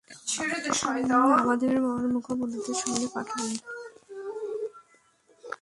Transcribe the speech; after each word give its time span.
আমাদের 1.41 1.73
মারমুখো 1.81 2.31
বন্ধুদের 2.35 2.75
সামনে 2.75 3.07
পাঠান। 3.13 3.47